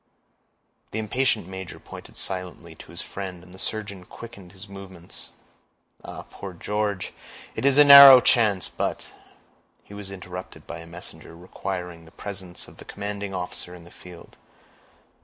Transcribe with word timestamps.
The 0.89 0.97
impatient 0.97 1.47
major 1.47 1.79
pointed 1.79 2.17
silently 2.17 2.73
to 2.73 2.89
his 2.89 3.03
friend, 3.03 3.43
and 3.43 3.53
the 3.53 3.59
surgeon 3.59 4.03
quickened 4.03 4.51
his 4.51 4.67
movements. 4.67 5.29
"Ah! 6.03 6.23
poor 6.23 6.53
George, 6.53 7.13
it 7.55 7.65
is 7.65 7.77
a 7.77 7.83
narrow 7.83 8.19
chance; 8.19 8.67
but"—he 8.67 9.93
was 9.93 10.09
interrupted 10.09 10.65
by 10.65 10.79
a 10.79 10.87
messenger 10.87 11.37
requiring 11.37 12.05
the 12.05 12.11
presence 12.11 12.67
of 12.67 12.77
the 12.77 12.85
commanding 12.85 13.31
officer 13.35 13.75
in 13.75 13.83
the 13.83 13.91
field. 13.91 14.37